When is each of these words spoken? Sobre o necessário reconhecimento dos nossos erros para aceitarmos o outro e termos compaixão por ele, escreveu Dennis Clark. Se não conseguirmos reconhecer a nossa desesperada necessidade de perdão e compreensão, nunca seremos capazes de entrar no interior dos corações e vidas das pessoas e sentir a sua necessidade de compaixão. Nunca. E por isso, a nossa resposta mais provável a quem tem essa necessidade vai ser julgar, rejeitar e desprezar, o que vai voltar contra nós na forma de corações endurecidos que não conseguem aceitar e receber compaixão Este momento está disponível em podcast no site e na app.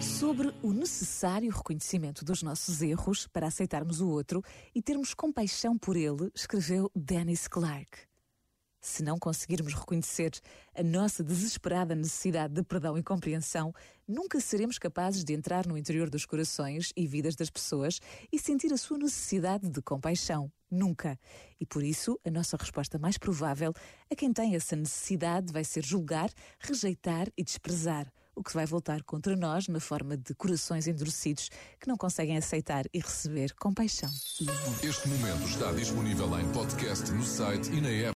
Sobre 0.00 0.52
o 0.62 0.72
necessário 0.72 1.50
reconhecimento 1.50 2.24
dos 2.24 2.42
nossos 2.42 2.80
erros 2.82 3.26
para 3.26 3.46
aceitarmos 3.46 4.00
o 4.00 4.08
outro 4.08 4.42
e 4.74 4.80
termos 4.80 5.14
compaixão 5.14 5.76
por 5.76 5.96
ele, 5.96 6.30
escreveu 6.34 6.90
Dennis 6.94 7.46
Clark. 7.46 8.06
Se 8.86 9.02
não 9.02 9.18
conseguirmos 9.18 9.74
reconhecer 9.74 10.30
a 10.72 10.80
nossa 10.80 11.24
desesperada 11.24 11.92
necessidade 11.92 12.54
de 12.54 12.62
perdão 12.62 12.96
e 12.96 13.02
compreensão, 13.02 13.74
nunca 14.06 14.38
seremos 14.38 14.78
capazes 14.78 15.24
de 15.24 15.34
entrar 15.34 15.66
no 15.66 15.76
interior 15.76 16.08
dos 16.08 16.24
corações 16.24 16.92
e 16.96 17.04
vidas 17.04 17.34
das 17.34 17.50
pessoas 17.50 17.98
e 18.32 18.38
sentir 18.38 18.72
a 18.72 18.76
sua 18.76 18.96
necessidade 18.96 19.68
de 19.68 19.82
compaixão. 19.82 20.52
Nunca. 20.70 21.18
E 21.58 21.66
por 21.66 21.82
isso, 21.82 22.16
a 22.24 22.30
nossa 22.30 22.56
resposta 22.56 22.96
mais 22.96 23.18
provável 23.18 23.72
a 24.08 24.14
quem 24.14 24.32
tem 24.32 24.54
essa 24.54 24.76
necessidade 24.76 25.52
vai 25.52 25.64
ser 25.64 25.84
julgar, 25.84 26.30
rejeitar 26.60 27.26
e 27.36 27.42
desprezar, 27.42 28.08
o 28.36 28.42
que 28.42 28.52
vai 28.52 28.66
voltar 28.66 29.02
contra 29.02 29.34
nós 29.34 29.66
na 29.66 29.80
forma 29.80 30.16
de 30.16 30.34
corações 30.34 30.86
endurecidos 30.86 31.48
que 31.80 31.88
não 31.88 31.96
conseguem 31.96 32.36
aceitar 32.36 32.84
e 32.92 32.98
receber 32.98 33.54
compaixão 33.54 34.10
Este 34.82 35.08
momento 35.08 35.48
está 35.48 35.72
disponível 35.72 36.38
em 36.38 36.46
podcast 36.52 37.10
no 37.12 37.24
site 37.24 37.72
e 37.72 37.80
na 37.80 37.88
app. 37.88 38.04